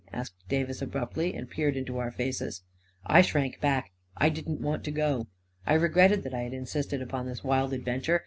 asked 0.11 0.33
Davis 0.49 0.81
abruptly, 0.81 1.35
and 1.35 1.47
peered 1.51 1.77
into 1.77 1.99
our 1.99 2.09
faces. 2.09 2.63
I 3.05 3.21
shrank 3.21 3.61
back. 3.61 3.91
I 4.17 4.29
didn't 4.29 4.59
want 4.59 4.83
to 4.85 4.91
go. 4.91 5.27
I 5.67 5.75
regretted 5.75 6.23
that 6.23 6.33
I 6.33 6.41
had 6.41 6.53
insisted 6.55 7.03
upon 7.03 7.27
this 7.27 7.43
wild 7.43 7.71
adventure. 7.71 8.19